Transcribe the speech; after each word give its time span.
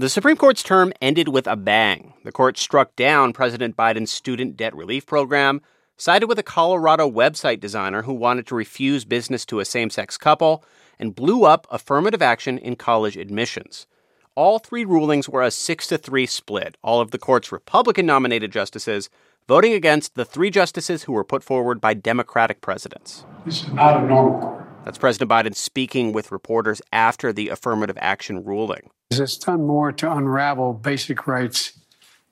The 0.00 0.08
Supreme 0.08 0.38
Court's 0.38 0.62
term 0.62 0.94
ended 1.02 1.28
with 1.28 1.46
a 1.46 1.56
bang. 1.56 2.14
The 2.24 2.32
court 2.32 2.56
struck 2.56 2.96
down 2.96 3.34
President 3.34 3.76
Biden's 3.76 4.10
student 4.10 4.56
debt 4.56 4.74
relief 4.74 5.04
program, 5.04 5.60
sided 5.98 6.26
with 6.26 6.38
a 6.38 6.42
Colorado 6.42 7.06
website 7.06 7.60
designer 7.60 8.04
who 8.04 8.14
wanted 8.14 8.46
to 8.46 8.54
refuse 8.54 9.04
business 9.04 9.44
to 9.44 9.60
a 9.60 9.66
same 9.66 9.90
sex 9.90 10.16
couple, 10.16 10.64
and 10.98 11.14
blew 11.14 11.44
up 11.44 11.66
affirmative 11.70 12.22
action 12.22 12.56
in 12.56 12.76
college 12.76 13.18
admissions. 13.18 13.86
All 14.34 14.58
three 14.58 14.86
rulings 14.86 15.28
were 15.28 15.42
a 15.42 15.50
6 15.50 15.86
to 15.88 15.98
3 15.98 16.24
split, 16.24 16.78
all 16.80 17.02
of 17.02 17.10
the 17.10 17.18
court's 17.18 17.52
Republican 17.52 18.06
nominated 18.06 18.50
justices 18.50 19.10
voting 19.46 19.74
against 19.74 20.14
the 20.14 20.24
three 20.24 20.48
justices 20.48 21.02
who 21.02 21.12
were 21.12 21.24
put 21.24 21.44
forward 21.44 21.78
by 21.78 21.92
Democratic 21.92 22.62
presidents. 22.62 23.26
This 23.44 23.64
is 23.64 23.72
not 23.74 24.02
a 24.02 24.06
normal 24.06 24.40
court. 24.40 24.59
That's 24.84 24.98
President 24.98 25.30
Biden 25.30 25.54
speaking 25.54 26.12
with 26.12 26.32
reporters 26.32 26.80
after 26.92 27.32
the 27.32 27.48
affirmative 27.50 27.98
action 28.00 28.44
ruling. 28.44 28.90
It's 29.10 29.36
done 29.36 29.66
more 29.66 29.92
to 29.92 30.10
unravel 30.10 30.72
basic 30.72 31.26
rights 31.26 31.78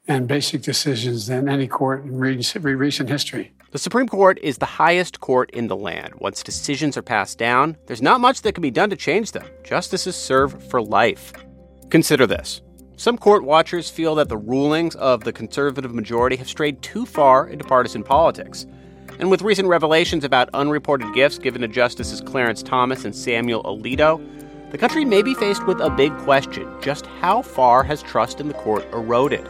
and 0.06 0.26
basic 0.26 0.62
decisions 0.62 1.26
than 1.26 1.48
any 1.48 1.66
court 1.66 2.04
in 2.04 2.18
recent 2.18 3.10
history. 3.10 3.52
The 3.70 3.78
Supreme 3.78 4.08
Court 4.08 4.38
is 4.42 4.56
the 4.56 4.64
highest 4.64 5.20
court 5.20 5.50
in 5.50 5.68
the 5.68 5.76
land. 5.76 6.14
Once 6.20 6.42
decisions 6.42 6.96
are 6.96 7.02
passed 7.02 7.36
down, 7.36 7.76
there's 7.86 8.00
not 8.00 8.20
much 8.20 8.40
that 8.40 8.54
can 8.54 8.62
be 8.62 8.70
done 8.70 8.88
to 8.88 8.96
change 8.96 9.32
them. 9.32 9.46
Justices 9.62 10.16
serve 10.16 10.62
for 10.70 10.80
life. 10.80 11.34
Consider 11.90 12.26
this. 12.26 12.62
Some 12.96 13.18
court 13.18 13.44
watchers 13.44 13.90
feel 13.90 14.14
that 14.14 14.30
the 14.30 14.38
rulings 14.38 14.94
of 14.96 15.22
the 15.22 15.32
conservative 15.32 15.94
majority 15.94 16.36
have 16.36 16.48
strayed 16.48 16.80
too 16.80 17.04
far 17.04 17.46
into 17.46 17.64
partisan 17.64 18.02
politics. 18.02 18.66
And 19.18 19.30
with 19.30 19.42
recent 19.42 19.68
revelations 19.68 20.22
about 20.22 20.48
unreported 20.54 21.12
gifts 21.12 21.38
given 21.38 21.62
to 21.62 21.68
Justices 21.68 22.20
Clarence 22.20 22.62
Thomas 22.62 23.04
and 23.04 23.14
Samuel 23.14 23.64
Alito, 23.64 24.24
the 24.70 24.78
country 24.78 25.04
may 25.04 25.22
be 25.22 25.34
faced 25.34 25.66
with 25.66 25.80
a 25.80 25.90
big 25.90 26.16
question 26.18 26.68
just 26.80 27.06
how 27.20 27.42
far 27.42 27.82
has 27.82 28.02
trust 28.02 28.38
in 28.38 28.48
the 28.48 28.54
court 28.54 28.86
eroded? 28.92 29.44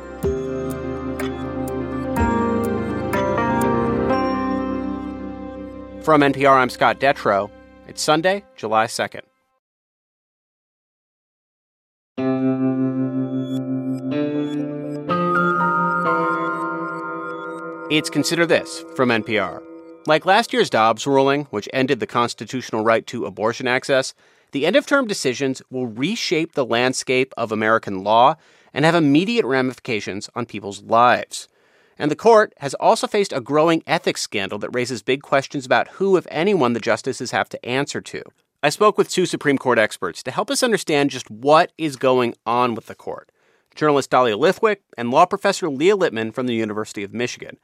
From 6.03 6.23
NPR, 6.23 6.57
I'm 6.57 6.71
Scott 6.71 6.99
Detrow. 6.99 7.51
It's 7.87 8.01
Sunday, 8.01 8.45
July 8.57 8.87
2nd. 8.87 9.23
It's 17.91 18.11
Consider 18.11 18.45
This 18.45 18.85
from 18.95 19.09
NPR. 19.09 19.63
Like 20.07 20.27
last 20.27 20.53
year's 20.53 20.69
Dobbs 20.69 21.07
ruling, 21.07 21.45
which 21.47 21.71
ended 21.73 22.01
the 22.01 22.07
constitutional 22.07 22.85
right 22.85 23.07
to 23.07 23.25
abortion 23.25 23.67
access, 23.67 24.13
the 24.53 24.67
end 24.67 24.77
of 24.77 24.85
term 24.85 25.07
decisions 25.07 25.63
will 25.71 25.87
reshape 25.87 26.53
the 26.53 26.67
landscape 26.67 27.33
of 27.39 27.51
American 27.51 28.05
law 28.05 28.35
and 28.75 28.85
have 28.85 28.95
immediate 28.95 29.47
ramifications 29.47 30.29
on 30.35 30.45
people's 30.45 30.83
lives. 30.83 31.49
And 31.99 32.11
the 32.11 32.17
court 32.17 32.53
has 32.59 32.75
also 32.75 33.07
faced 33.07 33.33
a 33.33 33.41
growing 33.41 33.83
ethics 33.87 34.21
scandal 34.21 34.59
that 34.59 34.75
raises 34.75 35.03
big 35.03 35.23
questions 35.23 35.65
about 35.65 35.89
who, 35.93 36.19
if 36.19 36.27
anyone, 36.31 36.75
the 36.75 36.81
justices 36.81 37.31
have 37.31 37.49
to 37.49 37.65
answer 37.65 38.03
to. 38.03 38.23
I 38.63 38.69
spoke 38.69 38.99
with 38.99 39.09
two 39.09 39.25
Supreme 39.25 39.57
Court 39.57 39.79
experts 39.79 40.23
to 40.25 40.31
help 40.31 40.51
us 40.51 40.63
understand 40.63 41.09
just 41.09 41.31
what 41.31 41.73
is 41.79 41.97
going 41.97 42.35
on 42.45 42.75
with 42.75 42.85
the 42.85 42.95
court 42.95 43.33
journalist 43.79 44.11
Dahlia 44.11 44.37
Lithwick 44.37 44.79
and 44.99 45.11
law 45.11 45.25
professor 45.25 45.71
Leah 45.71 45.97
Litman 45.97 46.35
from 46.35 46.47
the 46.47 46.55
University 46.55 47.05
of 47.05 47.15
Michigan. 47.15 47.59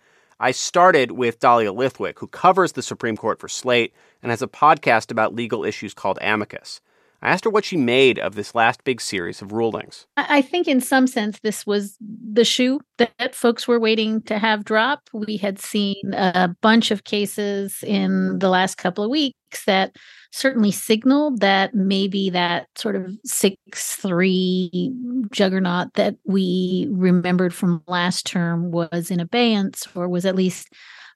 I 0.44 0.50
started 0.50 1.12
with 1.12 1.40
Dahlia 1.40 1.72
Lithwick, 1.72 2.18
who 2.18 2.26
covers 2.26 2.72
the 2.72 2.82
Supreme 2.82 3.16
Court 3.16 3.40
for 3.40 3.48
Slate 3.48 3.94
and 4.22 4.28
has 4.28 4.42
a 4.42 4.46
podcast 4.46 5.10
about 5.10 5.34
legal 5.34 5.64
issues 5.64 5.94
called 5.94 6.18
Amicus. 6.20 6.82
I 7.24 7.30
asked 7.30 7.44
her 7.44 7.50
what 7.50 7.64
she 7.64 7.78
made 7.78 8.18
of 8.18 8.34
this 8.34 8.54
last 8.54 8.84
big 8.84 9.00
series 9.00 9.40
of 9.40 9.52
rulings. 9.52 10.06
I 10.16 10.42
think, 10.42 10.68
in 10.68 10.82
some 10.82 11.06
sense, 11.06 11.40
this 11.40 11.66
was 11.66 11.96
the 12.00 12.44
shoe 12.44 12.80
that 12.98 13.34
folks 13.34 13.66
were 13.66 13.80
waiting 13.80 14.20
to 14.22 14.38
have 14.38 14.64
drop. 14.64 15.08
We 15.14 15.38
had 15.38 15.58
seen 15.58 16.12
a 16.12 16.54
bunch 16.60 16.90
of 16.90 17.04
cases 17.04 17.82
in 17.82 18.38
the 18.40 18.50
last 18.50 18.76
couple 18.76 19.02
of 19.02 19.10
weeks 19.10 19.64
that 19.64 19.96
certainly 20.32 20.70
signaled 20.70 21.40
that 21.40 21.74
maybe 21.74 22.28
that 22.28 22.66
sort 22.76 22.94
of 22.94 23.16
6 23.24 23.56
3 23.96 24.92
juggernaut 25.30 25.94
that 25.94 26.16
we 26.26 26.88
remembered 26.90 27.54
from 27.54 27.82
last 27.86 28.26
term 28.26 28.70
was 28.70 29.10
in 29.10 29.18
abeyance 29.20 29.88
or 29.94 30.08
was 30.08 30.26
at 30.26 30.36
least 30.36 30.68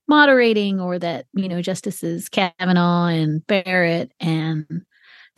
moderating, 0.07 0.81
or 0.81 0.99
that, 0.99 1.27
you 1.35 1.51
know, 1.51 1.61
Justices 1.61 2.31
Kavanaugh 2.31 3.09
and 3.09 3.47
Barrett 3.47 4.11
and 4.21 4.65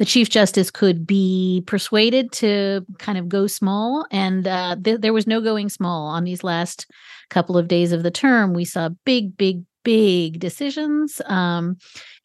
the 0.01 0.07
Chief 0.07 0.31
Justice 0.31 0.71
could 0.71 1.07
be 1.07 1.63
persuaded 1.67 2.33
to 2.33 2.87
kind 2.99 3.19
of 3.19 3.29
go 3.29 3.47
small. 3.47 4.07
And 4.11 4.49
uh, 4.49 4.77
th- 4.83 5.03
there 5.03 5.13
was 5.13 5.27
no 5.27 5.43
going 5.43 5.69
small 5.69 6.07
on 6.07 6.25
these 6.25 6.43
last 6.43 6.87
couple 7.29 7.59
of 7.59 7.69
days 7.69 7.93
of 7.93 8.03
the 8.03 8.11
term. 8.11 8.55
We 8.55 8.65
saw 8.65 8.89
big, 9.05 9.37
big, 9.37 9.63
big 9.85 10.41
decisions 10.41 11.21
um, 11.27 11.77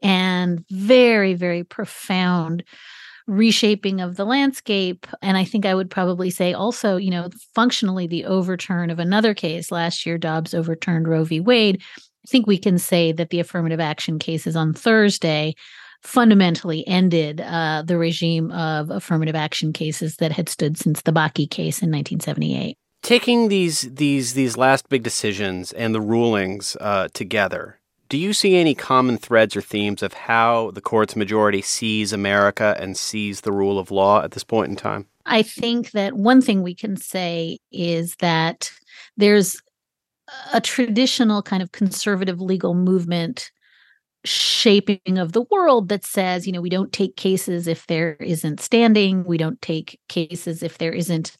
and 0.02 0.64
very, 0.72 1.34
very 1.34 1.66
profound 1.66 2.64
reshaping 3.28 4.00
of 4.00 4.16
the 4.16 4.24
landscape. 4.24 5.06
And 5.22 5.36
I 5.36 5.44
think 5.44 5.66
I 5.66 5.76
would 5.76 5.90
probably 5.90 6.30
say 6.30 6.54
also, 6.54 6.96
you 6.96 7.12
know, 7.12 7.28
functionally 7.56 8.08
the 8.08 8.24
overturn 8.24 8.90
of 8.90 9.00
another 9.00 9.34
case. 9.34 9.70
Last 9.70 10.06
year, 10.06 10.18
Dobbs 10.18 10.54
overturned 10.54 11.10
Roe 11.10 11.26
v. 11.26 11.42
Wade. 11.42 11.84
I 11.98 12.28
think 12.30 12.48
we 12.48 12.58
can 12.58 12.78
say 12.78 13.12
that 13.12 13.32
the 13.32 13.42
affirmative 13.42 13.82
action 13.82 14.18
cases 14.18 14.56
on 14.56 14.74
Thursday 14.74 15.56
fundamentally 16.06 16.88
ended 16.88 17.42
uh, 17.42 17.84
the 17.86 17.98
regime 17.98 18.52
of 18.52 18.90
affirmative 18.90 19.36
action 19.36 19.74
cases 19.74 20.18
that 20.18 20.32
had 20.32 20.48
stood 20.48 20.78
since 20.78 21.02
the 21.02 21.12
Bakke 21.12 21.50
case 21.50 21.82
in 21.82 21.92
1978. 21.92 22.78
Taking 23.02 23.50
these 23.50 23.82
these 23.82 24.34
these 24.34 24.58
last 24.58 24.90
big 24.90 25.04
decisions 25.04 25.72
and 25.74 25.94
the 25.94 26.02
rulings 26.02 26.76
uh, 26.80 27.08
together, 27.14 27.80
do 28.10 28.18
you 28.18 28.34
see 28.34 28.56
any 28.56 28.74
common 28.74 29.18
threads 29.18 29.56
or 29.56 29.62
themes 29.62 30.02
of 30.02 30.14
how 30.14 30.72
the 30.72 30.82
court's 30.82 31.16
majority 31.16 31.62
sees 31.62 32.14
America 32.14 32.76
and 32.80 32.98
sees 32.98 33.42
the 33.42 33.52
rule 33.52 33.78
of 33.78 33.92
law 33.92 34.24
at 34.24 34.32
this 34.32 34.44
point 34.44 34.70
in 34.70 34.76
time? 34.76 35.08
I 35.26 35.42
think 35.42 35.92
that 35.92 36.14
one 36.14 36.42
thing 36.42 36.62
we 36.62 36.76
can 36.76 36.98
say 36.98 37.60
is 37.72 38.16
that 38.20 38.72
there's 39.18 39.62
a 40.54 40.62
traditional 40.62 41.42
kind 41.42 41.62
of 41.62 41.72
conservative 41.72 42.42
legal 42.42 42.74
movement 42.74 43.52
shaping 44.26 45.18
of 45.18 45.32
the 45.32 45.46
world 45.52 45.90
that 45.90 46.06
says, 46.06 46.46
you 46.46 46.54
know, 46.54 46.62
we 46.62 46.70
don't 46.70 46.92
take 46.92 47.16
cases 47.16 47.68
if 47.68 47.88
there 47.88 48.14
isn't 48.16 48.60
standing, 48.60 49.24
we 49.24 49.38
don't 49.38 49.62
take 49.62 50.00
cases 50.08 50.64
if 50.64 50.78
there 50.78 50.92
isn't 50.92 51.38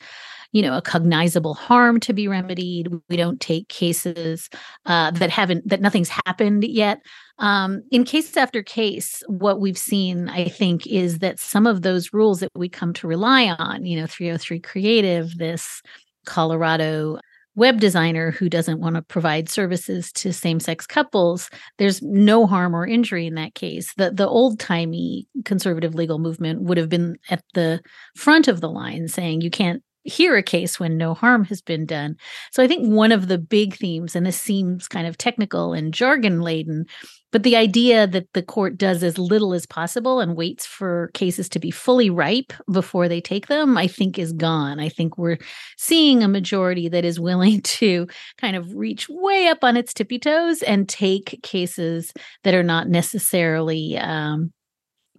you 0.52 0.62
know 0.62 0.78
a 0.78 0.82
cognizable 0.82 1.54
harm 1.54 2.00
to 2.00 2.14
be 2.14 2.30
remedied. 2.30 2.88
We 3.10 3.18
don't 3.18 3.42
take 3.42 3.68
cases 3.68 4.50
uh, 4.86 5.12
that 5.12 5.30
haven't 5.30 5.68
that 5.68 5.82
nothing's 5.82 6.08
happened 6.08 6.64
yet. 6.64 7.02
Um, 7.40 7.84
in 7.92 8.06
case 8.06 8.38
after 8.38 8.64
case 8.64 9.22
what 9.28 9.60
we've 9.60 9.78
seen 9.78 10.30
i 10.30 10.48
think 10.48 10.88
is 10.88 11.20
that 11.20 11.38
some 11.38 11.68
of 11.68 11.82
those 11.82 12.14
rules 12.14 12.40
that 12.40 12.50
we 12.56 12.70
come 12.70 12.94
to 12.94 13.08
rely 13.08 13.50
on 13.50 13.86
you 13.86 14.00
know 14.00 14.08
303 14.08 14.62
creative 14.62 15.38
this 15.38 15.82
colorado 16.26 17.20
web 17.56 17.80
designer 17.80 18.32
who 18.32 18.50
doesn't 18.50 18.80
want 18.80 18.96
to 18.96 19.02
provide 19.02 19.50
services 19.50 20.12
to 20.12 20.34
same-sex 20.34 20.86
couples 20.86 21.50
there's 21.78 22.02
no 22.02 22.46
harm 22.46 22.76
or 22.76 22.86
injury 22.86 23.26
in 23.26 23.36
that 23.36 23.56
case. 23.56 23.94
The 23.96 24.12
the 24.12 24.28
old-timey 24.28 25.28
conservative 25.46 25.96
legal 25.96 26.20
movement 26.20 26.62
would 26.62 26.78
have 26.78 26.90
been 26.90 27.18
at 27.30 27.44
the 27.54 27.82
front 28.16 28.48
of 28.48 28.62
the 28.62 28.70
line 28.70 29.08
saying 29.08 29.42
you 29.42 29.50
can't 29.50 29.84
hear 30.06 30.36
a 30.38 30.44
case 30.44 30.80
when 30.80 30.98
no 30.98 31.14
harm 31.14 31.44
has 31.46 31.62
been 31.62 31.86
done. 31.86 32.16
So 32.52 32.64
I 32.64 32.68
think 32.68 32.88
one 32.88 33.12
of 33.12 33.28
the 33.28 33.38
big 33.38 33.76
themes, 33.76 34.16
and 34.16 34.26
this 34.26 34.40
seems 34.40 34.88
kind 34.88 35.08
of 35.08 35.18
technical 35.18 35.74
and 35.74 35.94
jargon 35.94 36.42
laden, 36.42 36.86
but 37.32 37.44
the 37.44 37.58
idea 37.58 38.08
that 38.08 38.32
the 38.34 38.44
court 38.44 38.78
does 38.78 39.04
as 39.04 39.18
little 39.18 39.54
as 39.54 39.66
possible 39.66 40.22
and 40.22 40.38
waits 40.38 40.66
for 40.66 41.10
cases 41.14 41.50
to 41.50 41.60
be 41.60 41.70
fully 41.70 42.10
ripe 42.10 42.54
before 42.72 43.10
they 43.10 43.20
take 43.20 43.48
them, 43.48 43.78
I 43.78 43.88
think 43.88 44.18
is 44.18 44.32
gone. 44.32 44.80
I 44.80 44.88
think 44.88 45.18
we're 45.18 45.40
seeing 45.78 46.24
a 46.24 46.30
majority 46.30 46.88
that 46.88 47.04
is 47.04 47.20
willing 47.20 47.62
to 47.64 48.08
kind 48.38 48.56
of 48.56 48.74
reach 48.74 49.10
way 49.10 49.48
up 49.48 49.64
on 49.64 49.76
its 49.76 49.94
tippy 49.94 50.20
toes 50.20 50.62
and 50.62 50.88
take 50.88 51.42
cases 51.44 52.14
that 52.44 52.54
are 52.54 52.64
not 52.64 52.88
necessarily 52.88 53.98
um, 53.98 54.54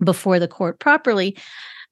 before 0.02 0.38
the 0.38 0.48
court 0.48 0.78
properly. 0.78 1.36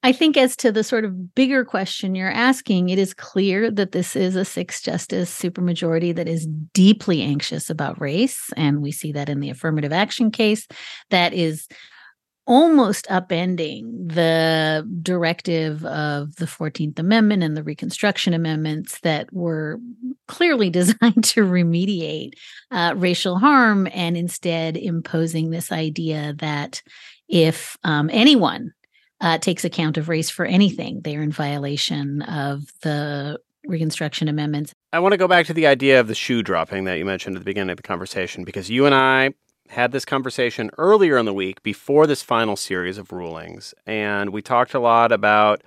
I 0.02 0.12
think, 0.12 0.36
as 0.36 0.54
to 0.56 0.70
the 0.70 0.84
sort 0.84 1.06
of 1.06 1.34
bigger 1.34 1.64
question 1.64 2.14
you're 2.14 2.30
asking, 2.30 2.90
it 2.90 2.98
is 2.98 3.14
clear 3.14 3.70
that 3.70 3.92
this 3.92 4.14
is 4.14 4.36
a 4.36 4.44
six 4.44 4.82
justice 4.82 5.34
supermajority 5.34 6.14
that 6.14 6.28
is 6.28 6.46
deeply 6.74 7.22
anxious 7.22 7.70
about 7.70 7.98
race. 7.98 8.50
And 8.54 8.82
we 8.82 8.92
see 8.92 9.12
that 9.12 9.30
in 9.30 9.40
the 9.40 9.48
affirmative 9.48 9.94
action 9.94 10.30
case 10.30 10.68
that 11.08 11.32
is 11.32 11.66
almost 12.46 13.06
upending 13.06 14.12
the 14.12 14.86
directive 15.02 15.84
of 15.86 16.36
the 16.36 16.44
14th 16.44 16.98
Amendment 16.98 17.42
and 17.42 17.56
the 17.56 17.62
Reconstruction 17.62 18.34
Amendments 18.34 19.00
that 19.00 19.32
were 19.32 19.80
clearly 20.28 20.68
designed 20.70 21.24
to 21.24 21.40
remediate 21.40 22.32
uh, 22.70 22.92
racial 22.96 23.38
harm 23.38 23.88
and 23.92 24.16
instead 24.16 24.76
imposing 24.76 25.50
this 25.50 25.72
idea 25.72 26.34
that 26.38 26.82
if 27.28 27.76
um, 27.84 28.10
anyone 28.12 28.72
uh, 29.20 29.38
takes 29.38 29.64
account 29.64 29.96
of 29.96 30.08
race 30.08 30.30
for 30.30 30.44
anything, 30.44 31.00
they're 31.02 31.22
in 31.22 31.32
violation 31.32 32.22
of 32.22 32.64
the 32.82 33.38
Reconstruction 33.66 34.28
Amendments. 34.28 34.72
I 34.92 34.98
want 34.98 35.12
to 35.12 35.18
go 35.18 35.28
back 35.28 35.46
to 35.46 35.54
the 35.54 35.66
idea 35.66 36.00
of 36.00 36.08
the 36.08 36.14
shoe 36.14 36.42
dropping 36.42 36.84
that 36.84 36.98
you 36.98 37.04
mentioned 37.04 37.36
at 37.36 37.40
the 37.40 37.44
beginning 37.44 37.70
of 37.70 37.76
the 37.76 37.82
conversation 37.82 38.44
because 38.44 38.70
you 38.70 38.86
and 38.86 38.94
I 38.94 39.30
had 39.68 39.92
this 39.92 40.04
conversation 40.04 40.70
earlier 40.76 41.16
in 41.16 41.24
the 41.24 41.32
week 41.32 41.62
before 41.62 42.06
this 42.06 42.22
final 42.22 42.56
series 42.56 42.98
of 42.98 43.12
rulings. 43.12 43.74
And 43.86 44.30
we 44.30 44.42
talked 44.42 44.74
a 44.74 44.78
lot 44.78 45.10
about 45.10 45.62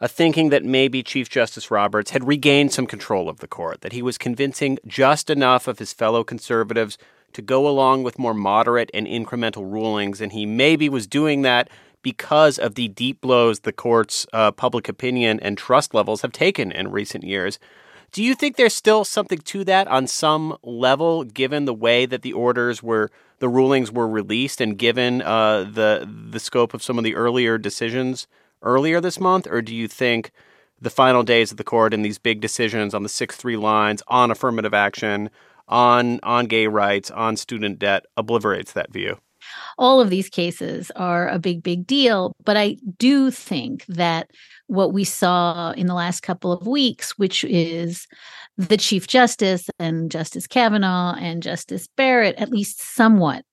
a 0.00 0.08
thinking 0.08 0.48
that 0.50 0.64
maybe 0.64 1.02
Chief 1.02 1.28
Justice 1.28 1.70
Roberts 1.70 2.10
had 2.10 2.26
regained 2.26 2.72
some 2.72 2.86
control 2.86 3.28
of 3.28 3.38
the 3.38 3.46
court, 3.46 3.80
that 3.82 3.92
he 3.92 4.02
was 4.02 4.18
convincing 4.18 4.78
just 4.86 5.30
enough 5.30 5.68
of 5.68 5.78
his 5.78 5.92
fellow 5.92 6.24
conservatives 6.24 6.98
to 7.34 7.42
go 7.42 7.68
along 7.68 8.02
with 8.02 8.18
more 8.18 8.34
moderate 8.34 8.90
and 8.94 9.06
incremental 9.06 9.70
rulings. 9.70 10.20
And 10.20 10.32
he 10.32 10.46
maybe 10.46 10.88
was 10.88 11.06
doing 11.06 11.42
that 11.42 11.68
because 12.02 12.58
of 12.58 12.74
the 12.74 12.88
deep 12.88 13.20
blows 13.20 13.60
the 13.60 13.72
court's 13.72 14.26
uh, 14.32 14.50
public 14.52 14.88
opinion 14.88 15.40
and 15.40 15.56
trust 15.56 15.94
levels 15.94 16.22
have 16.22 16.32
taken 16.32 16.72
in 16.72 16.90
recent 16.90 17.24
years. 17.24 17.58
Do 18.12 18.22
you 18.22 18.36
think 18.36 18.54
there's 18.54 18.74
still 18.74 19.04
something 19.04 19.38
to 19.38 19.64
that 19.64 19.88
on 19.88 20.06
some 20.06 20.56
level, 20.62 21.24
given 21.24 21.64
the 21.64 21.74
way 21.74 22.06
that 22.06 22.22
the 22.22 22.32
orders 22.32 22.80
were, 22.80 23.10
the 23.40 23.48
rulings 23.48 23.90
were 23.90 24.06
released, 24.06 24.60
and 24.60 24.78
given 24.78 25.20
uh, 25.20 25.64
the 25.64 26.08
the 26.30 26.38
scope 26.38 26.74
of 26.74 26.82
some 26.82 26.96
of 26.96 27.02
the 27.02 27.16
earlier 27.16 27.58
decisions 27.58 28.28
earlier 28.62 29.00
this 29.00 29.18
month, 29.18 29.48
or 29.50 29.60
do 29.60 29.74
you 29.74 29.88
think 29.88 30.30
the 30.80 30.90
final 30.90 31.24
days 31.24 31.50
of 31.50 31.56
the 31.56 31.64
court 31.64 31.92
and 31.92 32.04
these 32.04 32.18
big 32.18 32.40
decisions 32.40 32.94
on 32.94 33.02
the 33.02 33.08
six 33.08 33.34
three 33.34 33.56
lines, 33.56 34.00
on 34.06 34.30
affirmative 34.30 34.74
action, 34.74 35.28
on 35.68 36.20
on 36.22 36.46
gay 36.46 36.66
rights, 36.66 37.10
on 37.10 37.36
student 37.36 37.78
debt, 37.78 38.06
obliterates 38.16 38.72
that 38.72 38.92
view? 38.92 39.18
all 39.78 40.00
of 40.00 40.10
these 40.10 40.28
cases 40.28 40.90
are 40.96 41.28
a 41.28 41.38
big, 41.38 41.62
big 41.62 41.86
deal. 41.86 42.34
But 42.44 42.56
I 42.56 42.76
do 42.98 43.30
think 43.30 43.84
that 43.86 44.30
what 44.66 44.92
we 44.92 45.04
saw 45.04 45.72
in 45.72 45.86
the 45.86 45.94
last 45.94 46.22
couple 46.22 46.52
of 46.52 46.66
weeks, 46.66 47.18
which 47.18 47.44
is 47.44 48.06
the 48.56 48.76
Chief 48.76 49.06
Justice 49.06 49.68
and 49.78 50.10
Justice 50.10 50.46
Kavanaugh 50.46 51.14
and 51.14 51.42
Justice 51.42 51.88
Barrett, 51.96 52.36
at 52.36 52.50
least 52.50 52.80
somewhat 52.80 53.44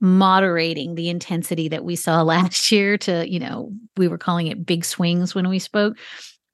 moderating 0.00 0.94
the 0.94 1.08
intensity 1.08 1.68
that 1.68 1.84
we 1.84 1.96
saw 1.96 2.22
last 2.22 2.70
year 2.70 2.98
to, 2.98 3.28
you 3.28 3.38
know, 3.38 3.72
we 3.96 4.08
were 4.08 4.18
calling 4.18 4.46
it 4.46 4.66
big 4.66 4.84
swings 4.84 5.34
when 5.34 5.48
we 5.48 5.58
spoke. 5.58 5.96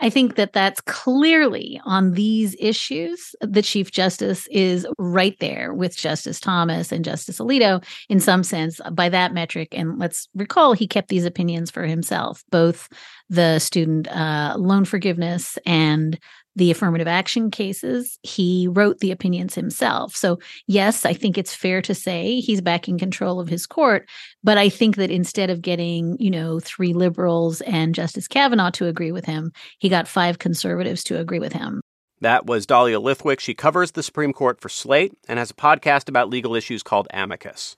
I 0.01 0.11
think 0.11 0.35
that 0.35 0.53
that's 0.53 0.81
clearly 0.83 1.81
on 1.85 2.13
these 2.13 2.57
issues. 2.59 3.35
The 3.41 3.63
Chief 3.63 3.91
Justice 3.93 4.49
is 4.51 4.87
right 4.99 5.37
there 5.39 5.73
with 5.73 5.97
Justice 5.97 6.41
Thomas 6.41 6.91
and 6.91 7.05
Justice 7.05 7.39
Alito 7.39 7.83
in 8.09 8.19
some 8.19 8.43
sense 8.43 8.81
by 8.93 9.09
that 9.09 9.33
metric. 9.33 9.69
And 9.73 9.99
let's 9.99 10.29
recall 10.35 10.73
he 10.73 10.89
kept 10.89 11.09
these 11.09 11.25
opinions 11.25 11.71
for 11.71 11.85
himself, 11.85 12.43
both 12.51 12.89
the 13.29 13.59
student 13.61 14.09
uh, 14.09 14.57
loan 14.59 14.85
forgiveness 14.85 15.59
and 15.65 16.19
the 16.57 16.71
affirmative 16.71 17.09
action 17.09 17.51
cases, 17.51 18.19
he 18.23 18.69
wrote 18.69 18.99
the 18.99 19.11
opinions 19.11 19.55
himself. 19.55 20.15
So, 20.15 20.39
yes, 20.67 21.05
I 21.05 21.13
think 21.13 21.37
it's 21.37 21.55
fair 21.55 21.83
to 21.83 21.95
say 21.95 22.41
he's 22.41 22.61
back 22.61 22.89
in 22.89 22.99
control 22.99 23.41
of 23.41 23.49
his 23.49 23.67
court. 23.67 24.09
But 24.43 24.59
I 24.59 24.69
think 24.69 24.97
that 24.97 25.11
instead 25.11 25.51
of 25.51 25.63
getting, 25.63 26.17
you 26.19 26.31
know, 26.31 26.61
three 26.61 26.93
liberals 26.93 27.61
and 27.63 27.95
Justice 27.95 28.29
Kavanaugh 28.29 28.71
to 28.71 28.87
agree 28.87 29.13
with 29.13 29.25
him, 29.25 29.53
he 29.79 29.89
got 29.89 30.09
five 30.09 30.39
conservatives 30.39 31.03
to 31.05 31.19
agree 31.19 31.41
with 31.41 31.53
him. 31.53 31.81
That 32.21 32.47
was 32.47 32.67
Dahlia 32.67 33.01
Lithwick. 33.01 33.41
She 33.41 33.55
covers 33.55 33.91
the 33.91 34.03
Supreme 34.03 34.33
Court 34.33 34.61
for 34.61 34.69
Slate 34.69 35.13
and 35.29 35.39
has 35.39 35.51
a 35.51 35.55
podcast 35.55 36.09
about 36.09 36.31
legal 36.31 36.55
issues 36.55 36.83
called 36.83 37.09
Amicus. 37.13 37.77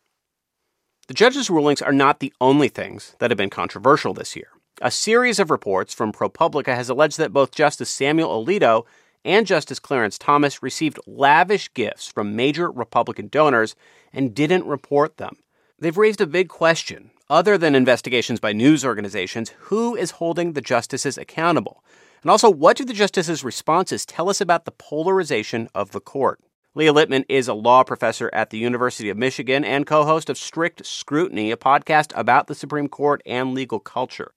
The 1.08 1.14
judges' 1.14 1.49
rulings 1.49 1.82
are 1.82 1.93
not 1.93 2.20
the 2.20 2.32
only 2.40 2.69
things 2.69 3.14
that 3.20 3.31
have 3.31 3.38
been 3.38 3.50
controversial 3.50 4.12
this 4.12 4.37
year. 4.37 4.49
A 4.82 4.90
series 4.90 5.38
of 5.38 5.50
reports 5.50 5.94
from 5.94 6.12
ProPublica 6.12 6.75
has 6.75 6.90
alleged 6.90 7.17
that 7.17 7.32
both 7.32 7.50
Justice 7.50 7.88
Samuel 7.88 8.44
Alito 8.44 8.84
and 9.25 9.46
Justice 9.46 9.78
Clarence 9.78 10.19
Thomas 10.19 10.62
received 10.62 11.00
lavish 11.06 11.73
gifts 11.73 12.08
from 12.08 12.37
major 12.37 12.70
Republican 12.70 13.28
donors 13.28 13.75
and 14.12 14.34
didn't 14.34 14.67
report 14.67 15.17
them. 15.17 15.37
They've 15.78 15.96
raised 15.96 16.20
a 16.20 16.26
big 16.26 16.50
question. 16.50 17.11
Other 17.31 17.56
than 17.56 17.75
investigations 17.75 18.38
by 18.38 18.52
news 18.52 18.84
organizations, 18.84 19.50
who 19.61 19.96
is 19.96 20.11
holding 20.12 20.52
the 20.52 20.61
justices 20.61 21.17
accountable? 21.17 21.82
And 22.20 22.31
also, 22.31 22.50
what 22.50 22.76
do 22.76 22.84
the 22.84 22.93
justices' 22.93 23.43
responses 23.43 24.05
tell 24.05 24.28
us 24.28 24.43
about 24.43 24.67
the 24.67 24.73
polarization 24.73 25.70
of 25.75 25.93
the 25.93 26.00
court? 26.00 26.38
Leah 26.75 26.93
Litman 26.93 27.25
is 27.31 27.49
a 27.49 27.55
law 27.55 27.82
professor 27.82 28.28
at 28.34 28.50
the 28.50 28.58
University 28.58 29.08
of 29.08 29.17
Michigan 29.17 29.64
and 29.64 29.87
co 29.87 30.05
host 30.05 30.28
of 30.28 30.37
Strict 30.37 30.84
Scrutiny, 30.84 31.50
a 31.50 31.56
podcast 31.56 32.12
about 32.14 32.46
the 32.46 32.55
Supreme 32.55 32.88
Court 32.88 33.23
and 33.25 33.55
legal 33.55 33.81
culture. 33.81 34.32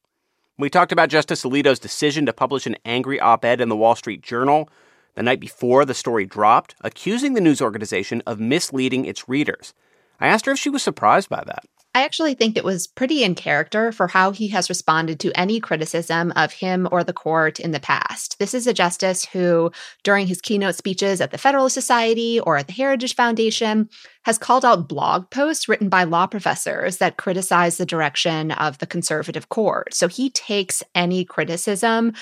We 0.59 0.69
talked 0.69 0.91
about 0.91 1.07
Justice 1.07 1.45
Alito's 1.45 1.79
decision 1.79 2.25
to 2.25 2.33
publish 2.33 2.67
an 2.67 2.75
angry 2.83 3.17
op 3.17 3.45
ed 3.45 3.61
in 3.61 3.69
the 3.69 3.77
Wall 3.77 3.95
Street 3.95 4.21
Journal 4.21 4.67
the 5.15 5.23
night 5.23 5.39
before 5.39 5.85
the 5.85 5.93
story 5.93 6.25
dropped, 6.25 6.75
accusing 6.81 7.33
the 7.33 7.39
news 7.39 7.61
organization 7.61 8.21
of 8.27 8.41
misleading 8.41 9.05
its 9.05 9.29
readers. 9.29 9.73
I 10.19 10.27
asked 10.27 10.45
her 10.47 10.51
if 10.51 10.59
she 10.59 10.69
was 10.69 10.83
surprised 10.83 11.29
by 11.29 11.45
that. 11.45 11.63
I 11.95 12.03
actually 12.03 12.35
think 12.35 12.55
it 12.55 12.63
was 12.63 12.85
pretty 12.85 13.23
in 13.23 13.33
character 13.33 13.91
for 13.91 14.07
how 14.07 14.29
he 14.29 14.49
has 14.49 14.69
responded 14.69 15.19
to 15.21 15.31
any 15.33 15.59
criticism 15.59 16.31
of 16.35 16.53
him 16.53 16.87
or 16.91 17.03
the 17.03 17.13
court 17.13 17.59
in 17.59 17.71
the 17.71 17.79
past. 17.79 18.37
This 18.37 18.53
is 18.53 18.67
a 18.67 18.73
justice 18.73 19.25
who, 19.25 19.71
during 20.03 20.27
his 20.27 20.39
keynote 20.39 20.75
speeches 20.75 21.19
at 21.19 21.31
the 21.31 21.39
Federalist 21.39 21.73
Society 21.73 22.39
or 22.39 22.57
at 22.57 22.67
the 22.67 22.73
Heritage 22.73 23.15
Foundation, 23.15 23.89
has 24.23 24.37
called 24.37 24.63
out 24.63 24.87
blog 24.87 25.31
posts 25.31 25.67
written 25.67 25.89
by 25.89 26.03
law 26.03 26.27
professors 26.27 26.97
that 26.97 27.17
criticize 27.17 27.77
the 27.77 27.87
direction 27.87 28.51
of 28.51 28.77
the 28.77 28.87
conservative 28.87 29.49
court. 29.49 29.95
So 29.95 30.07
he 30.07 30.29
takes 30.29 30.83
any 30.93 31.25
criticism 31.25 32.13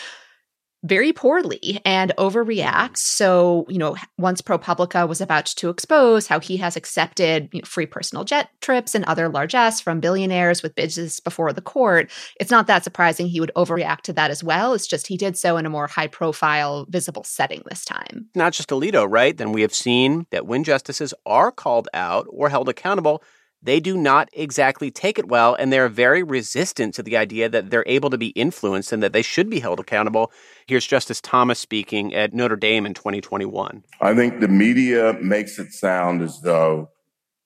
very 0.88 1.14
poorly 1.14 1.82
and 1.86 2.14
overreacts. 2.18 2.98
So, 2.98 3.66
you 3.70 3.78
know, 3.78 3.96
once 4.18 4.42
ProPublica 4.42 5.08
was 5.08 5.22
about 5.22 5.46
to 5.48 5.70
expose 5.70 6.28
how 6.28 6.40
he 6.40 6.58
has 6.58 6.76
accepted 6.76 7.50
you 7.52 7.62
know, 7.62 7.66
free 7.66 7.86
personal 7.86 8.24
jet 8.24 8.50
trips 8.62 8.96
and 8.96 9.06
other 9.06 9.30
largesse 9.30 9.82
from 9.82 10.00
billionaires 10.00 10.64
with 10.64 10.76
business 10.76 11.20
before 11.20 11.54
the 11.54 11.62
court, 11.62 12.10
it's 12.40 12.52
not 12.52 12.68
that 12.68 12.84
surprising 12.84 13.28
he 13.28 13.40
would 13.40 13.52
overreact 13.56 14.02
to 14.02 14.14
that 14.14 14.32
as 14.32 14.44
well. 14.44 14.74
It's 14.74 14.88
just 14.88 15.08
he 15.08 15.18
did 15.18 15.38
so 15.38 15.58
in 15.58 15.66
a 15.66 15.70
more 15.70 15.88
high 15.88 16.08
profile, 16.08 16.86
visible 16.90 17.24
setting 17.24 17.64
this 17.70 17.86
time. 17.86 18.30
Not 18.36 18.54
just 18.54 18.70
Alito, 18.70 19.06
right? 19.10 19.36
Then 19.36 19.52
we 19.52 19.62
have 19.62 19.74
seen 19.74 20.26
that 20.32 20.48
when 20.48 20.64
justices 20.64 21.14
are 21.26 21.52
called 21.52 21.90
out 21.94 22.26
or 22.30 22.50
held 22.50 22.70
accountable, 22.70 23.24
they 23.62 23.80
do 23.80 23.98
not 23.98 24.30
exactly 24.34 24.92
take 24.92 25.18
it 25.18 25.28
well, 25.28 25.56
and 25.56 25.74
they're 25.74 25.90
very 25.90 26.24
resistant 26.24 26.94
to 26.96 27.04
the 27.04 27.18
idea 27.18 27.50
that 27.50 27.70
they're 27.70 27.84
able 27.88 28.10
to 28.10 28.18
be 28.18 28.28
influenced 28.30 28.92
and 28.92 29.02
that 29.02 29.14
they 29.14 29.22
should 29.22 29.50
be 29.50 29.60
held 29.60 29.80
accountable. 29.80 30.32
Here's 30.68 30.86
Justice 30.86 31.20
Thomas 31.22 31.60
speaking 31.60 32.14
at 32.14 32.34
Notre 32.34 32.56
Dame 32.56 32.86
in 32.86 32.94
2021. 32.94 33.84
I 34.00 34.14
think 34.14 34.40
the 34.40 34.48
media 34.48 35.18
makes 35.22 35.58
it 35.60 35.74
sound 35.74 36.22
as 36.22 36.42
though 36.42 36.90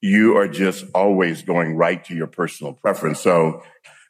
you 0.01 0.35
are 0.35 0.47
just 0.47 0.85
always 0.93 1.43
going 1.43 1.75
right 1.75 2.03
to 2.05 2.15
your 2.15 2.27
personal 2.27 2.73
preference. 2.73 3.19
So 3.19 3.63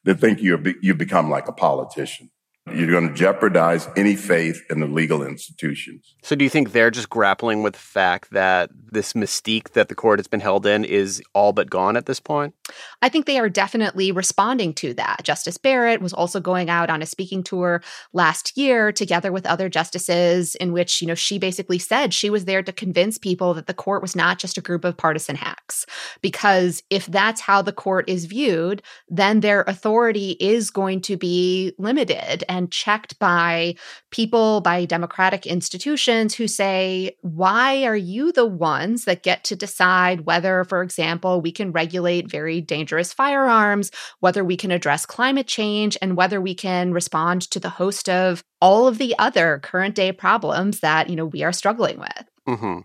they 0.04 0.14
think 0.14 0.42
you 0.42 0.76
you 0.82 0.96
become 0.96 1.30
like 1.30 1.48
a 1.48 1.54
politician. 1.54 2.32
You're 2.68 2.92
going 2.92 3.08
to 3.08 3.14
jeopardize 3.16 3.90
any 3.96 4.16
faith 4.16 4.64
in 4.70 4.82
the 4.82 4.86
legal 4.86 5.24
institutions. 5.24 6.14
So, 6.22 6.36
do 6.36 6.44
you 6.44 6.50
think 6.50 6.72
they're 6.72 6.92
just 6.92 7.10
grappling 7.10 7.64
with 7.64 7.74
the 7.74 7.80
fact 7.80 8.30
that 8.32 8.70
this 8.92 9.14
mystique 9.14 9.72
that 9.72 9.90
the 9.90 9.96
court 9.96 10.20
has 10.20 10.28
been 10.28 10.42
held 10.42 10.68
in 10.68 10.86
is 10.86 11.24
all 11.34 11.54
but 11.54 11.72
gone 11.72 11.98
at 11.98 12.06
this 12.06 12.20
point? 12.20 12.54
I 13.02 13.10
think 13.10 13.26
they 13.26 13.40
are 13.40 13.50
definitely 13.50 14.12
responding 14.12 14.76
to 14.76 14.94
that. 14.94 15.22
Justice 15.24 15.58
Barrett 15.58 16.04
was 16.04 16.14
also 16.14 16.40
going 16.40 16.70
out 16.70 16.92
on 16.92 17.02
a 17.02 17.08
speaking 17.08 17.42
tour 17.42 17.82
last 18.14 18.56
year 18.56 18.92
together 18.92 19.32
with 19.32 19.48
other 19.48 19.68
justices, 19.68 20.54
in 20.54 20.72
which, 20.72 21.02
you 21.02 21.08
know, 21.08 21.16
she 21.16 21.40
basically 21.40 21.80
said 21.80 22.14
she 22.14 22.30
was 22.30 22.46
there 22.46 22.62
to 22.62 22.72
convince 22.72 23.18
people 23.18 23.56
that 23.56 23.66
the 23.66 23.74
court 23.74 24.04
was 24.04 24.16
not 24.16 24.38
just 24.38 24.60
a 24.60 24.62
group 24.62 24.86
of 24.86 24.96
partisan 24.96 25.36
hacks. 25.36 25.88
Because 26.22 26.84
if 26.92 27.08
that's 27.08 27.42
how 27.42 27.64
the 27.64 27.74
court 27.74 28.08
is 28.08 28.26
viewed, 28.26 28.84
then 29.10 29.40
their 29.40 29.64
authority 29.64 30.38
is 30.40 30.70
going 30.70 31.02
to 31.02 31.18
be 31.18 31.74
limited 31.80 32.44
and 32.52 32.70
checked 32.70 33.18
by 33.18 33.74
people, 34.12 34.60
by 34.60 34.84
democratic 34.84 35.48
institutions 35.48 36.36
who 36.36 36.48
say, 36.50 37.16
why 37.22 37.86
are 37.86 37.96
you 37.96 38.34
the 38.34 38.46
ones 38.46 39.06
that 39.06 39.24
get 39.24 39.46
to 39.46 39.56
decide 39.56 40.26
whether, 40.26 40.66
for 40.66 40.84
example, 40.84 41.40
we 41.40 41.52
can 41.52 41.72
regulate 41.72 42.30
very 42.30 42.60
dangerous 42.60 43.14
firearms, 43.14 43.90
whether 44.20 44.44
we 44.44 44.58
can 44.58 44.70
address 44.70 45.06
climate 45.06 45.48
change, 45.48 45.98
and 46.02 46.18
whether 46.18 46.42
we 46.42 46.54
can 46.54 46.92
respond 46.92 47.42
to 47.44 47.60
the 47.60 47.70
host 47.70 48.10
of 48.10 48.44
all 48.60 48.86
of 48.86 48.98
the 48.98 49.16
other 49.18 49.60
current 49.64 49.96
day 49.96 50.12
problems 50.12 50.82
that, 50.82 51.10
you 51.10 51.16
know, 51.16 51.26
we 51.26 51.44
are 51.44 51.54
struggling 51.54 52.00
with. 52.00 52.26
Mm-hmm. 52.50 52.80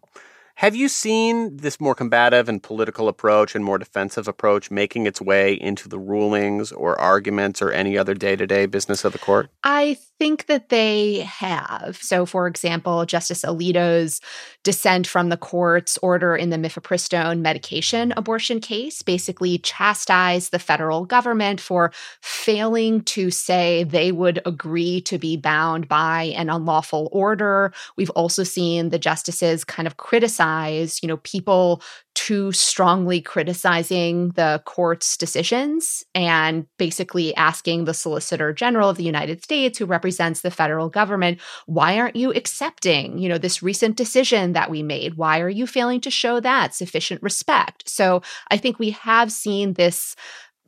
Have 0.61 0.75
you 0.75 0.89
seen 0.89 1.59
this 1.59 1.79
more 1.83 1.95
combative 1.95 2.49
and 2.49 2.63
political 2.63 3.09
approach 3.09 3.55
and 3.55 3.63
more 3.63 3.77
defensive 3.77 4.27
approach 4.27 4.71
making 4.71 5.07
its 5.07 5.21
way 5.21 5.53
into 5.53 5.87
the 5.87 5.99
rulings 5.99 6.73
or 6.73 6.99
arguments 6.99 7.61
or 7.61 7.73
any 7.73 7.99
other 7.99 8.15
day 8.15 8.37
to 8.37 8.47
day 8.47 8.65
business 8.65 9.05
of 9.05 9.13
the 9.13 9.19
court? 9.19 9.51
I 9.65 9.99
think 10.19 10.47
that 10.47 10.71
they 10.71 11.19
have. 11.29 11.99
So, 12.01 12.25
for 12.25 12.47
example, 12.47 13.05
Justice 13.05 13.43
Alito's 13.43 14.23
dissent 14.67 15.07
from 15.07 15.29
the 15.29 15.37
court's 15.37 15.97
order 15.99 16.35
in 16.35 16.51
the 16.51 16.57
mifepristone 16.57 17.39
medication 17.39 18.13
abortion 18.17 18.59
case, 18.59 19.01
basically 19.01 19.59
chastised 19.59 20.51
the 20.51 20.59
federal 20.59 21.05
government 21.05 21.61
for 21.61 21.93
failing 22.21 23.01
to 23.03 23.31
say 23.31 23.85
they 23.85 24.11
would 24.11 24.43
agree 24.45 25.01
to 25.03 25.19
be 25.19 25.37
bound 25.37 25.87
by 25.87 26.35
an 26.37 26.51
unlawful 26.51 27.09
order. 27.13 27.73
We've 27.97 28.11
also 28.11 28.43
seen 28.43 28.89
the 28.89 28.99
justices 28.99 29.63
kind 29.63 29.87
of 29.87 29.99
criticize, 29.99 31.01
you 31.01 31.07
know, 31.07 31.19
people 31.19 31.81
too 32.17 32.51
strongly 32.51 33.21
criticizing 33.21 34.31
the 34.31 34.63
court's 34.65 35.19
decisions 35.19 36.03
and 36.15 36.67
basically 36.79 37.37
asking 37.37 37.85
the 37.85 37.93
Solicitor 37.93 38.55
General 38.55 38.89
of 38.89 38.97
the 38.97 39.05
United 39.05 39.45
States, 39.45 39.79
who 39.79 39.85
represents 39.85 40.41
the 40.41 40.51
federal 40.51 40.89
government, 40.89 41.39
why 41.67 41.99
aren't 41.99 42.17
you 42.17 42.33
accepting, 42.33 43.19
you 43.19 43.29
know, 43.29 43.37
this 43.37 43.63
recent 43.63 43.97
decision 43.97 44.55
that 44.55 44.71
we 44.71 44.83
made? 44.83 45.19
Why 45.19 45.41
are 45.41 45.51
you 45.51 45.67
failing 45.67 46.01
to 46.01 46.11
show 46.11 46.41
that 46.41 46.75
sufficient 46.75 47.23
respect? 47.23 47.87
So 47.87 48.23
I 48.51 48.57
think 48.57 48.79
we 48.79 48.91
have 48.91 49.31
seen 49.31 49.75
this 49.75 50.17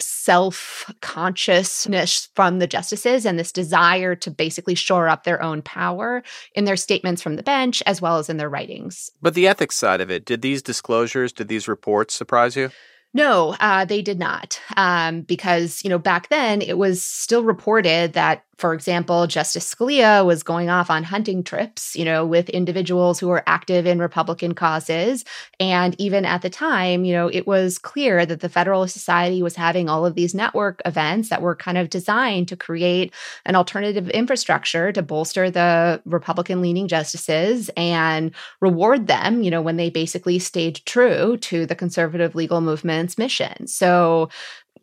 self 0.01 0.93
consciousness 1.01 2.29
from 2.35 2.59
the 2.59 2.67
justices 2.67 3.25
and 3.27 3.39
this 3.39 3.53
desire 3.53 4.15
to 4.17 4.31
basically 4.31 4.75
shore 4.75 5.09
up 5.09 5.25
their 5.25 5.43
own 5.43 5.63
power 5.63 6.23
in 6.55 6.65
their 6.65 6.77
statements 6.77 7.23
from 7.23 7.37
the 7.37 7.43
bench 7.43 7.83
as 7.87 8.01
well 8.01 8.19
as 8.19 8.29
in 8.29 8.37
their 8.37 8.49
writings. 8.49 9.11
But 9.23 9.35
the 9.35 9.49
ethics 9.49 9.77
side 9.77 10.01
of 10.01 10.11
it, 10.11 10.25
did 10.25 10.43
these 10.43 10.63
disclosures, 10.63 11.33
did 11.33 11.49
these 11.49 11.69
reports 11.69 12.15
surprise 12.15 12.57
you? 12.57 12.71
No, 13.15 13.57
uh, 13.59 13.85
they 13.85 14.03
did 14.03 14.19
not. 14.19 14.61
Um, 14.77 15.23
because, 15.23 15.83
you 15.83 15.91
know, 15.91 15.99
back 15.99 16.29
then 16.29 16.61
it 16.61 16.77
was 16.77 17.03
still 17.03 17.43
reported 17.43 18.13
that 18.13 18.45
for 18.59 18.75
example, 18.75 19.27
Justice 19.29 19.73
Scalia 19.73 20.27
was 20.27 20.43
going 20.43 20.69
off 20.69 20.91
on 20.91 21.05
hunting 21.05 21.45
trips, 21.45 21.95
you 21.95 22.05
know, 22.05 22.27
with 22.27 22.49
individuals 22.49 23.21
who 23.21 23.29
were 23.29 23.45
active 23.47 23.87
in 23.87 24.01
Republican 24.01 24.53
causes. 24.53 25.25
And 25.61 25.95
even 26.01 26.25
at 26.25 26.43
the 26.43 26.51
time, 26.51 27.05
you 27.05 27.13
know, 27.13 27.29
it 27.33 27.47
was 27.47 27.79
clear 27.79 28.27
that 28.27 28.41
the 28.41 28.49
Federalist 28.49 28.95
Society 28.95 29.43
was 29.43 29.55
having 29.55 29.89
all 29.89 30.05
of 30.05 30.17
these 30.17 30.35
network 30.35 30.83
events 30.85 31.29
that 31.29 31.41
were 31.41 31.55
kind 31.55 31.79
of 31.79 31.89
designed 31.89 32.49
to 32.49 32.57
create 32.57 33.15
an 33.47 33.55
alternative 33.55 34.11
infrastructure 34.11 34.91
to 34.91 35.03
bolster 35.03 35.51
the 35.51 36.03
Republican 36.05 36.61
leaning 36.61 36.89
justices 36.89 37.71
and 37.77 38.35
reward 38.61 39.07
them, 39.07 39.43
you 39.43 39.53
know, 39.53 39.63
when 39.63 39.77
they 39.77 39.89
basically 39.89 40.41
stayed 40.41 40.81
true 40.85 41.37
to 41.39 41.65
the 41.65 41.77
conservative 41.77 42.35
legal 42.35 42.61
movement's 42.61 43.17
mission. 43.17 43.69
So 43.69 44.31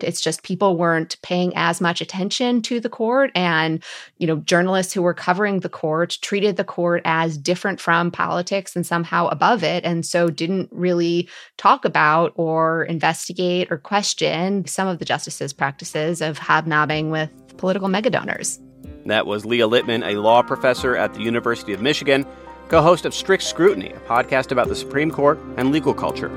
it's 0.04 0.22
just 0.22 0.44
people 0.44 0.78
weren't 0.78 1.22
paying 1.22 1.54
as 1.56 1.82
much 1.82 2.02
attention 2.02 2.62
to 2.64 2.80
the 2.80 2.90
court. 2.90 3.32
And, 3.36 3.84
you 4.18 4.28
know, 4.28 4.38
journalists 4.38 4.94
who 4.94 5.02
were 5.02 5.14
covering 5.14 5.60
the 5.60 5.70
court 5.70 6.18
treated 6.22 6.58
the 6.58 6.64
court 6.64 7.02
as 7.06 7.38
different 7.38 7.80
from 7.80 8.12
politics 8.12 8.76
and 8.76 8.86
somehow 8.86 9.28
above 9.28 9.64
it. 9.64 9.84
And 9.86 10.06
so 10.06 10.30
didn't 10.30 10.70
really 10.72 11.30
talk 11.58 11.86
about 11.86 12.34
or 12.36 12.84
investigate 12.86 13.72
or 13.72 13.78
question 13.78 14.66
some 14.68 14.88
of 14.88 15.00
the 15.00 15.06
justices' 15.06 15.54
practices 15.54 16.22
of 16.22 16.38
hobnobbing 16.38 17.12
with 17.12 17.30
political 17.58 17.88
megadonors. 17.88 18.60
That 19.06 19.28
was 19.28 19.46
Leah 19.46 19.68
Litman, 19.68 20.06
a 20.06 20.20
law 20.20 20.42
professor 20.42 20.96
at 20.96 21.14
the 21.14 21.22
University 21.22 21.74
of 21.74 21.82
Michigan, 21.82 22.26
co 22.70 22.82
host 22.82 23.06
of 23.06 23.14
Strict 23.14 23.44
Scrutiny, 23.44 23.92
a 23.92 24.00
podcast 24.00 24.52
about 24.52 24.68
the 24.68 24.76
Supreme 24.76 25.12
Court 25.12 25.40
and 25.58 25.72
legal 25.72 25.94
culture. 25.94 26.30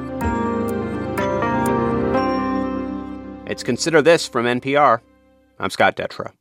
It's 3.49 3.63
Consider 3.63 4.03
This 4.03 4.29
from 4.29 4.45
NPR. 4.45 5.01
I'm 5.59 5.71
Scott 5.71 5.97
Detrow. 5.97 6.33